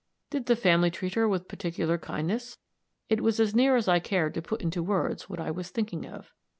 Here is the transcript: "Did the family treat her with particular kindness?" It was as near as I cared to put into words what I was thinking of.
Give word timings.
"Did 0.31 0.47
the 0.47 0.55
family 0.55 0.89
treat 0.89 1.13
her 1.13 1.27
with 1.29 1.47
particular 1.47 1.99
kindness?" 1.99 2.57
It 3.07 3.21
was 3.21 3.39
as 3.39 3.53
near 3.53 3.75
as 3.75 3.87
I 3.87 3.99
cared 3.99 4.33
to 4.33 4.41
put 4.41 4.63
into 4.63 4.81
words 4.81 5.29
what 5.29 5.39
I 5.39 5.51
was 5.51 5.69
thinking 5.69 6.07
of. 6.07 6.33